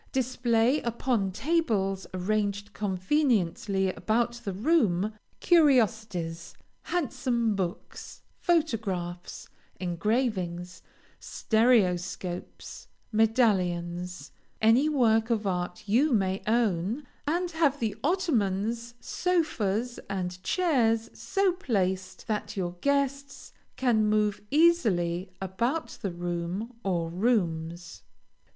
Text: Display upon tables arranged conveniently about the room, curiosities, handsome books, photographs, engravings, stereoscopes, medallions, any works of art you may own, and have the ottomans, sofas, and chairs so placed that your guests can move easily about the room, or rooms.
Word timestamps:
Display 0.11 0.81
upon 0.81 1.31
tables 1.31 2.07
arranged 2.11 2.73
conveniently 2.73 3.89
about 3.93 4.31
the 4.43 4.51
room, 4.51 5.13
curiosities, 5.39 6.55
handsome 6.85 7.55
books, 7.55 8.23
photographs, 8.39 9.47
engravings, 9.79 10.81
stereoscopes, 11.19 12.87
medallions, 13.11 14.31
any 14.59 14.89
works 14.89 15.29
of 15.29 15.45
art 15.45 15.87
you 15.87 16.11
may 16.13 16.41
own, 16.47 17.05
and 17.27 17.51
have 17.51 17.79
the 17.79 17.95
ottomans, 18.03 18.95
sofas, 18.99 19.99
and 20.09 20.41
chairs 20.41 21.11
so 21.13 21.51
placed 21.51 22.25
that 22.25 22.57
your 22.57 22.73
guests 22.81 23.53
can 23.75 24.07
move 24.07 24.41
easily 24.49 25.29
about 25.39 25.89
the 26.01 26.09
room, 26.11 26.73
or 26.81 27.07
rooms. 27.11 28.01